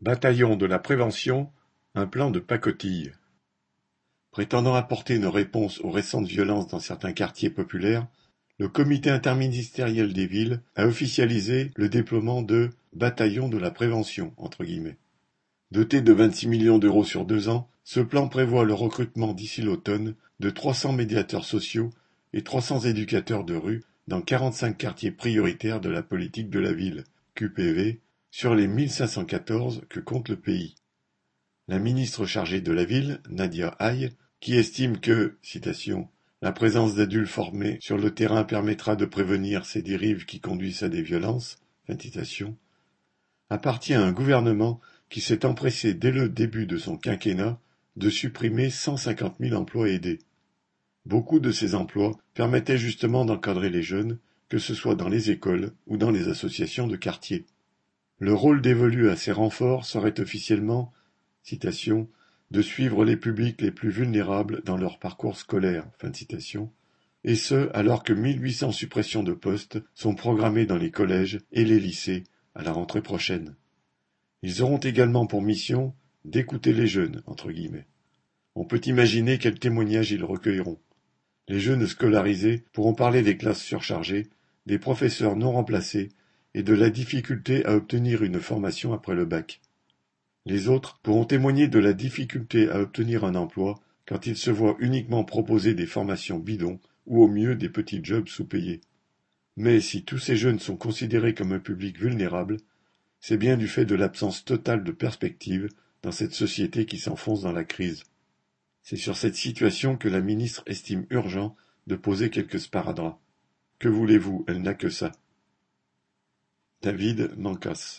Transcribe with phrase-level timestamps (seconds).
[0.00, 1.50] Bataillon de la prévention,
[1.96, 3.14] un plan de pacotille.
[4.30, 8.06] Prétendant apporter une réponse aux récentes violences dans certains quartiers populaires,
[8.58, 14.62] le comité interministériel des villes a officialisé le déploiement de bataillons de la prévention entre
[14.62, 14.98] guillemets.
[15.72, 20.14] Doté de 26 millions d'euros sur deux ans, ce plan prévoit le recrutement d'ici l'automne
[20.38, 21.90] de 300 médiateurs sociaux
[22.32, 27.02] et 300 éducateurs de rue dans 45 quartiers prioritaires de la politique de la ville,
[27.34, 28.00] QPV,
[28.30, 30.74] sur les 1514 que compte le pays.
[31.66, 34.10] La ministre chargée de la ville, Nadia Haye,
[34.40, 35.36] qui estime que,
[36.40, 40.88] la présence d'adultes formés sur le terrain permettra de prévenir ces dérives qui conduisent à
[40.88, 41.58] des violences,
[43.50, 47.58] appartient à un gouvernement qui s'est empressé dès le début de son quinquennat
[47.96, 50.20] de supprimer 150 000 emplois aidés.
[51.06, 55.72] Beaucoup de ces emplois permettaient justement d'encadrer les jeunes, que ce soit dans les écoles
[55.86, 57.46] ou dans les associations de quartier.
[58.20, 60.92] Le rôle dévolu à ces renforts serait officiellement
[62.50, 65.86] de suivre les publics les plus vulnérables dans leur parcours scolaire,
[67.24, 71.78] et ce alors que 1800 suppressions de postes sont programmées dans les collèges et les
[71.78, 72.24] lycées
[72.54, 73.54] à la rentrée prochaine.
[74.42, 77.22] Ils auront également pour mission d'écouter les jeunes.
[78.54, 80.80] On peut imaginer quels témoignages ils recueilleront.
[81.48, 84.26] Les jeunes scolarisés pourront parler des classes surchargées,
[84.66, 86.10] des professeurs non remplacés
[86.54, 89.60] et de la difficulté à obtenir une formation après le bac.
[90.46, 94.76] Les autres pourront témoigner de la difficulté à obtenir un emploi quand ils se voient
[94.80, 98.80] uniquement proposer des formations bidons ou au mieux des petits jobs sous-payés.
[99.56, 102.58] Mais si tous ces jeunes sont considérés comme un public vulnérable,
[103.20, 105.68] c'est bien du fait de l'absence totale de perspective
[106.02, 108.04] dans cette société qui s'enfonce dans la crise.
[108.82, 113.18] C'est sur cette situation que la ministre estime urgent de poser quelques sparadraps.
[113.78, 115.12] Que voulez-vous, elle n'a que ça.
[116.82, 117.96] David Mancas